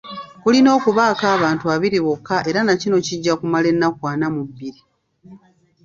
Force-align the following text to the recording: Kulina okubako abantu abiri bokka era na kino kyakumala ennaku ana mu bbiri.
Kulina 0.43 0.69
okubako 0.77 1.23
abantu 1.35 1.65
abiri 1.75 1.97
bokka 2.05 2.37
era 2.49 2.59
na 2.63 2.73
kino 2.81 2.97
kyakumala 3.05 3.67
ennaku 3.73 4.03
ana 4.13 4.27
mu 4.33 4.41
bbiri. 4.49 4.81